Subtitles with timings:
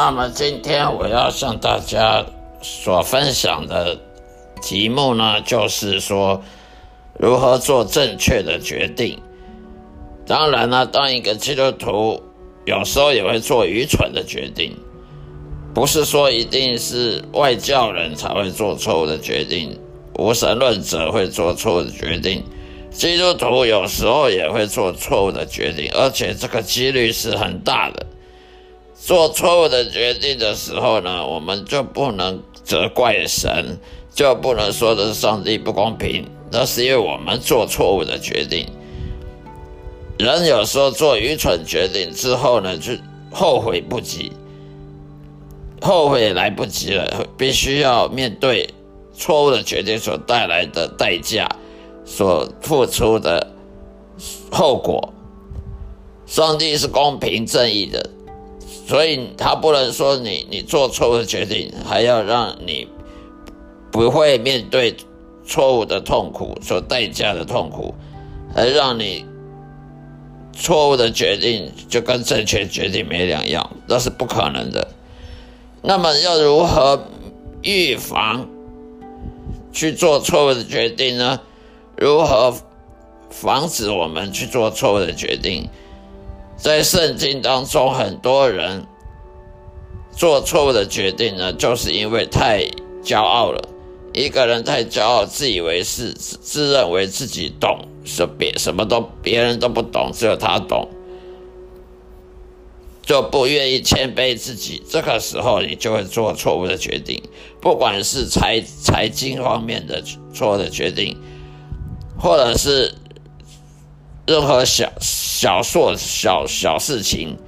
[0.00, 2.24] 那么今天我要向大家
[2.62, 3.98] 所分享的
[4.62, 6.40] 题目呢，就是说
[7.18, 9.20] 如何做正确的决定。
[10.24, 12.22] 当然呢，当一个基督徒
[12.64, 14.72] 有时候也会做愚蠢的决定，
[15.74, 19.76] 不是说一定是外教人才会做错误的决定，
[20.16, 22.44] 无神论者会做错误的决定，
[22.92, 28.06] 基督徒有时候也会做错误的决定，而且这个几率是很大的。
[29.00, 33.78] 做错误的决定的时候呢，我们就不能责怪神，
[34.12, 38.66] 就不能说的是上帝不公平，那是因为我们做错误的决定。
[40.18, 42.92] 人有时候做愚蠢决定之后呢，就
[43.30, 44.32] 后悔不及，
[45.80, 48.68] 后悔来不及了，必须要面对
[49.14, 51.48] 错误的决定所带来的代价，
[52.04, 53.46] 所付出的
[54.50, 55.14] 后果。
[56.26, 58.10] 上帝是公平正义的。
[58.88, 62.88] 所以他不能说你你做错误的决定，还要让你
[63.92, 64.96] 不会面对
[65.44, 67.94] 错误的痛苦所代价的痛苦，
[68.54, 69.26] 而让你
[70.54, 74.88] 错误的决定就跟正确决定没两样，那是不可能的。
[75.82, 77.04] 那么要如何
[77.60, 78.48] 预防
[79.70, 81.38] 去做错误的决定呢？
[81.94, 82.54] 如何
[83.28, 85.68] 防止我们去做错误的决定？
[86.58, 88.84] 在圣经当中，很多人
[90.10, 92.64] 做错误的决定呢，就是因为太
[93.04, 93.62] 骄傲了。
[94.12, 100.88] 一个人太骄傲，自以为是，自认为自己懂，是别什么都别人都不懂，只有他懂，
[103.02, 104.82] 就不愿意谦卑自己。
[104.90, 107.22] 这个时候，你就会做错误的决定，
[107.60, 110.02] 不管是财财经方面的
[110.34, 111.16] 错的决定，
[112.18, 112.92] 或者是。
[114.28, 117.38] 任何小小错、小小事情，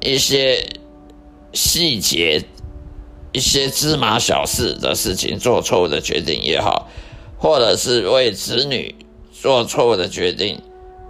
[0.00, 0.64] 一些
[1.52, 2.44] 细节、
[3.32, 6.86] 一些芝麻小事的事情，做错误的决定也好，
[7.36, 8.94] 或者是为子女
[9.32, 10.62] 做错误的决定，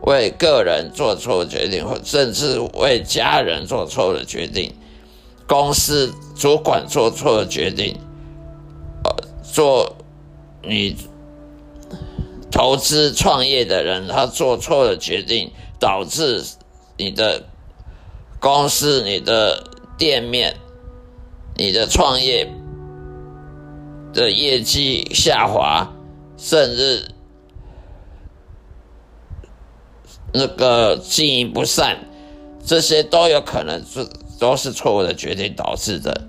[0.06, 4.72] 为个人做错误决定，或甚至为家人做错误的决定，
[5.46, 7.94] 公司主管做错的决定，
[9.04, 9.96] 呃，做
[10.62, 10.96] 你。
[12.58, 16.44] 投资创业的人，他做错了决定，导致
[16.96, 17.44] 你的
[18.40, 19.62] 公司、你的
[19.96, 20.56] 店面、
[21.54, 22.52] 你的创业
[24.12, 25.92] 的业绩下滑，
[26.36, 27.12] 甚至
[30.32, 32.08] 那个经营不善，
[32.66, 34.04] 这些都有可能是
[34.40, 36.26] 都是错误的决定导致的。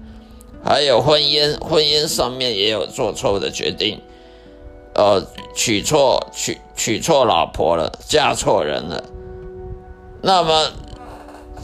[0.64, 4.00] 还有婚姻，婚姻上面也有做错误的决定。
[4.96, 5.26] 呃，
[5.56, 9.04] 娶错娶娶错老婆了，嫁错人了。
[10.22, 10.72] 那么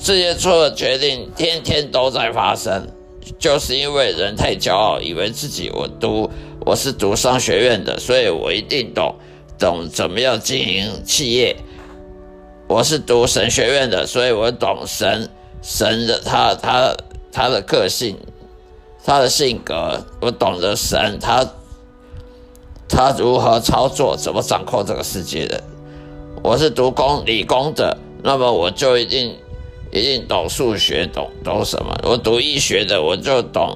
[0.01, 2.87] 这些错的决定天天都在发生，
[3.37, 6.29] 就是因为人太骄傲，以为自己我读
[6.65, 9.15] 我是读商学院的，所以我一定懂
[9.57, 11.55] 懂怎么样经营企业。
[12.67, 15.29] 我是读神学院的，所以我懂神
[15.61, 16.95] 神的他他
[17.31, 18.17] 他的个性，
[19.03, 21.45] 他的性格，我懂得神他
[22.95, 25.61] 他如何操作，怎么掌控这个世界的。
[26.41, 29.35] 我是读工理工的，那么我就一定
[29.91, 31.93] 一定懂数学，懂懂什么？
[32.03, 33.75] 我读医学的，我就懂。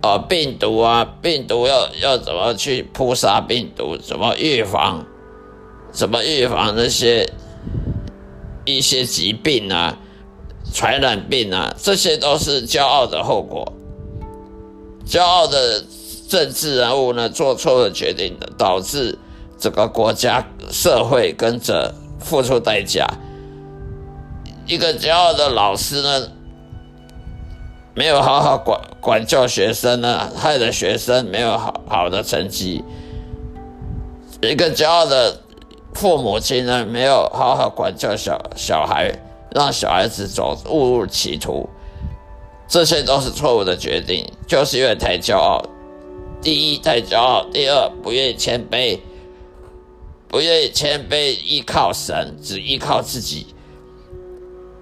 [0.00, 3.98] 呃，病毒啊，病毒要要怎么去扑杀病毒？
[3.98, 5.04] 怎么预防？
[5.92, 7.30] 怎么预防那些
[8.64, 9.98] 一些疾病啊、
[10.72, 11.76] 传染病啊？
[11.76, 13.70] 这些都是骄傲的后果。
[15.06, 15.84] 骄傲的
[16.32, 19.18] 政治人物呢，做错了决定的，导致
[19.58, 23.06] 整个国家社会跟着付出代价。
[24.66, 26.28] 一个骄傲的老师呢？
[27.94, 32.82] 没有好好管管教学生呢，害得学生没有好好的成绩。
[34.40, 35.38] 一个骄傲的
[35.92, 39.12] 父母亲呢，没有好好管教小小孩，
[39.54, 41.68] 让小孩子走误入歧途，
[42.66, 45.62] 这些都是错误的决定，就是因为太骄傲。
[46.42, 48.98] 第一，太骄傲；第二，不愿意谦卑，
[50.28, 53.46] 不愿意谦卑，依靠神，只依靠自己。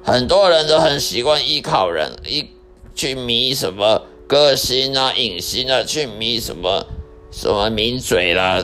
[0.02, 2.48] 很多人都很习惯依靠人，一。
[2.92, 6.84] 去迷什么歌星啊、影星啊，去迷什么
[7.30, 8.62] 什么名嘴啦，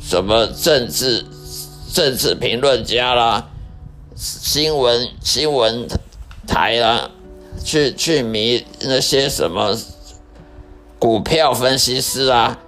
[0.00, 1.24] 什么政治
[1.92, 3.50] 政治评论家啦，
[4.16, 5.86] 新闻新闻
[6.48, 7.10] 台啦，
[7.62, 9.78] 去去迷那些什么
[11.06, 12.58] 股票分析师啊，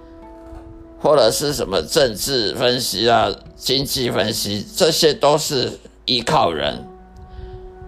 [1.01, 6.87] 或者是什么政治分析啊、经济分析，这些都是依靠人。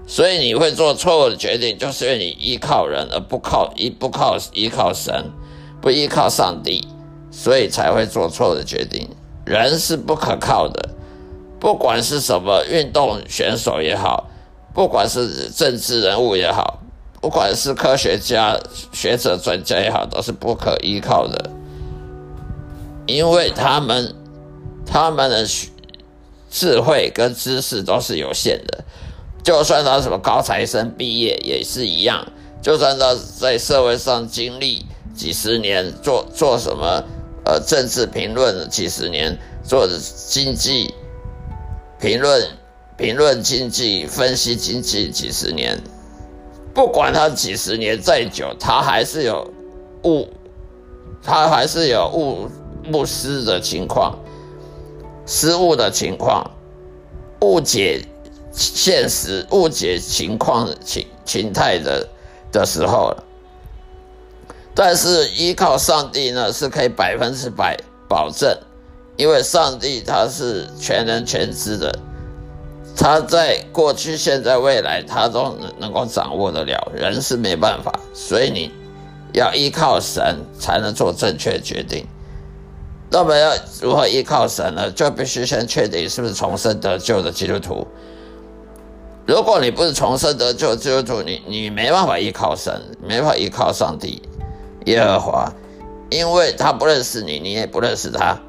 [0.06, 5.32] 所以你会做错误的决定，就是因为你依靠人而不靠依不靠依靠神，
[5.80, 6.86] 不依靠上帝，
[7.32, 9.08] 所以才会做错的决定。
[9.46, 10.90] 人是不可靠的，
[11.62, 14.28] 不管是什么运动选手也好，
[14.74, 16.81] 不管是政治人物也好，
[17.22, 18.60] 不管是科学家、
[18.92, 21.52] 学者、专家也好，都是不可依靠的，
[23.06, 24.16] 因为他们
[24.86, 25.48] 他们的
[26.50, 28.84] 智慧跟知识都是有限的。
[29.44, 32.28] 就算他什么高材生毕业也是一样，
[32.62, 34.86] 就算他在社会上经历
[35.16, 37.04] 几十年，做做什么
[37.46, 39.88] 呃政治评论几十年，做
[40.28, 40.94] 经济
[42.00, 42.48] 评论
[42.98, 45.80] 评论经济分析经济几十年，
[46.74, 49.52] 不管他几十年再久，他还是有
[50.04, 50.28] 误，
[51.22, 52.50] 他还是有误
[52.94, 54.18] 误失的情况，
[55.26, 56.50] 失误的情况，
[57.42, 58.06] 误解。
[58.54, 62.06] 现实误解情况情情态的
[62.52, 63.16] 的时候，
[64.76, 67.78] 但是依靠上帝呢，是可以百分之百
[68.10, 68.54] 保证，
[69.16, 71.98] 因为上帝他是全能全知的，
[72.96, 78.72] 他在过去、现在、未来，他都能够掌握得了，人是没办法，所以你
[79.34, 82.06] 要依靠神才能做正确决定。
[83.10, 83.52] 那么要
[83.82, 84.90] 如何依靠神呢？
[84.92, 87.86] 就必须先确定是不是重生得救的基督徒。
[89.26, 94.22] 如果你不是重生得救的基督徒，你你没办法依靠神，没办法依靠上帝
[94.86, 95.54] 耶和华，
[96.10, 98.40] 因为他不认识你，你也不认识他。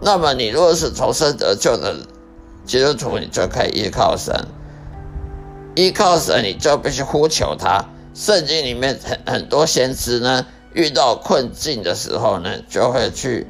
[0.00, 1.96] 那么你如果是重生得救的
[2.68, 4.32] 基督徒，你就可以依靠神，
[5.74, 7.82] 依靠神你就必须呼求他。
[8.14, 10.44] 圣经里面很很多先知呢，
[10.74, 13.46] 遇到困境的时候呢，就会去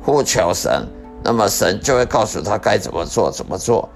[0.00, 0.86] 呼求神，
[1.24, 3.88] 那么神就会告诉他该怎么做，怎么做。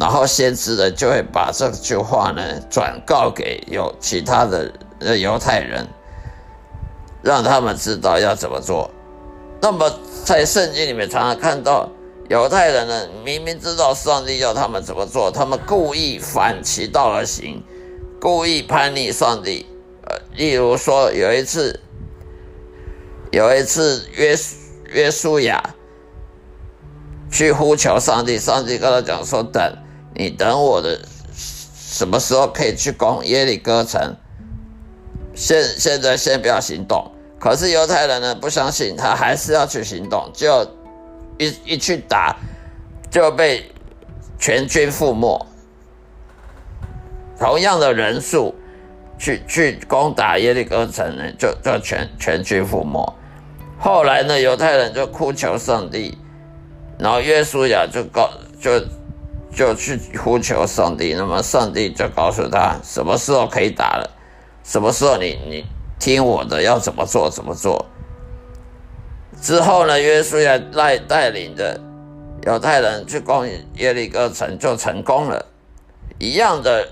[0.00, 5.86] 然后先知呢就会把这句话呢转告给有其他的呃犹太人，
[7.22, 8.90] 让他们知道要怎么做。
[9.60, 9.88] 那么
[10.24, 11.88] 在圣经里面常常看到
[12.32, 17.62] 犹太人呢，明明知道上帝要他们怎么做，他们故意反其道而行，
[18.18, 19.66] 故意叛逆上帝。
[20.06, 21.78] 呃，例如说有一次，
[23.32, 24.34] 有一次约
[24.94, 25.74] 约书亚。
[27.30, 29.62] 去呼求上帝，上帝跟他讲说：“等
[30.14, 31.00] 你等我的
[31.34, 34.16] 什么时候可以去攻耶利哥城？
[35.34, 37.12] 现现在先不要行动。
[37.38, 40.66] 可是犹太人呢不相信，他还是要去行动，就
[41.38, 42.36] 一一去打
[43.10, 43.70] 就被
[44.38, 45.46] 全军覆没。
[47.38, 48.54] 同样的人数
[49.18, 53.12] 去去攻打耶利哥城呢，就就全全军覆没。
[53.78, 56.16] 后来呢，犹太人就哭求上帝。”
[56.98, 58.78] 然后约书亚就告就
[59.52, 64.08] 就去呼求上帝，那么上帝就告诉他什么时候可以打了，
[64.62, 65.64] 什么时候你你
[65.98, 67.84] 听我的要怎么做怎么做。
[69.42, 71.78] 之后呢，约书亚带带领的
[72.46, 73.44] 犹太人去攻
[73.74, 75.44] 耶利哥城就成功了，
[76.20, 76.86] 一样的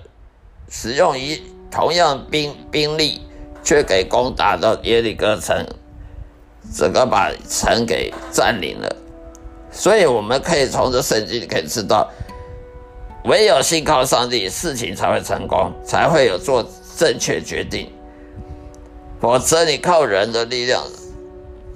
[0.68, 1.40] 使用一
[1.70, 3.20] 同样兵兵力，
[3.62, 5.64] 却给攻打到耶利哥城，
[6.74, 8.96] 整个把城给占领了。
[9.70, 12.10] 所以我们可以从这圣经可以知道，
[13.26, 17.88] 唯有信靠上帝，事情才会成功，才会有做正确决定。
[19.20, 20.82] 否则你靠人的力量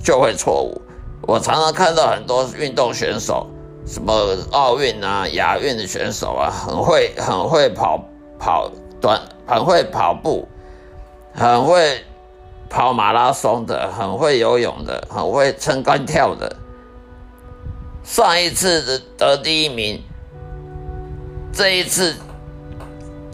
[0.05, 0.81] 就会错误。
[1.23, 3.47] 我常常看到很多运动选手，
[3.87, 7.99] 什么奥运啊、亚运的选手啊，很会很会跑
[8.39, 8.71] 跑
[9.01, 10.47] 短，很会跑步，
[11.33, 12.05] 很会
[12.69, 16.55] 跑马拉松的，很会游泳的，很会撑杆跳的。
[18.03, 20.03] 上一次的得第一名，
[21.51, 22.15] 这一次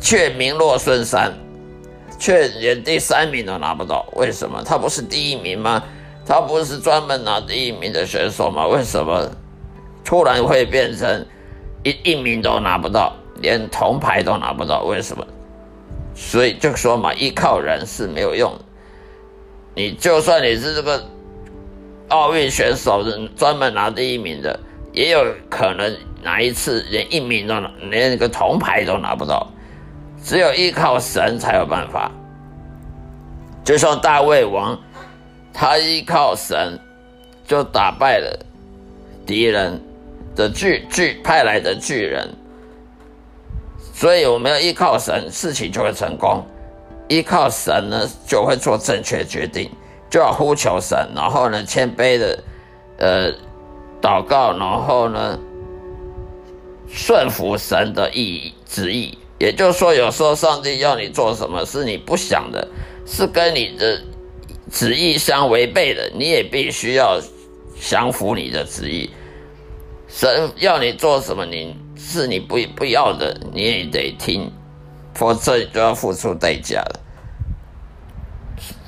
[0.01, 1.33] 却名落孙山，
[2.21, 4.07] 却连第三名都拿不到。
[4.15, 4.63] 为什么？
[4.65, 5.83] 他不是第一名吗？
[6.31, 8.65] 他不是专门拿第一名的选手吗？
[8.65, 9.29] 为什么
[10.05, 11.27] 突然会变成
[11.83, 14.85] 一一名都拿不到，连铜牌都拿不到？
[14.85, 15.27] 为什么？
[16.15, 18.53] 所以就说嘛，依靠人是没有用。
[19.75, 21.05] 你就算你是这个。
[22.11, 24.59] 奥运选手是专门拿第一名的，
[24.93, 29.49] 也有可能哪一次连一名都拿连个铜牌都拿不到。
[30.21, 32.11] 只有依靠神才有办法。
[33.65, 34.77] 就像大卫王，
[35.53, 36.79] 他依靠神
[37.47, 38.39] 就打败了
[39.27, 39.81] 敌人
[40.35, 42.29] 的巨巨派来的巨人。
[43.95, 46.43] 所以我们要依靠神，事情就会成功。
[47.09, 49.71] 依靠神呢，就会做正确决定。
[50.09, 52.39] 就要呼求神，然后呢，谦卑的，
[52.99, 53.33] 呃，
[54.03, 55.39] 祷告，然后呢，
[56.89, 59.17] 顺服神的意旨意。
[59.39, 62.67] 也就是说，有时候上帝要你做什么，是你不想的，
[63.07, 64.03] 是跟你的
[64.71, 67.21] 旨意相违背的，你也必须要
[67.81, 69.11] 降服你的旨意。
[70.09, 74.51] 神要你做什么，你是你不不要的，你也得听，
[75.15, 77.01] 否则就要付出代价了。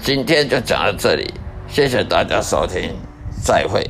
[0.02, 1.32] 今天就讲到这里，
[1.68, 2.90] 谢谢大家收听，
[3.44, 3.88] 再会。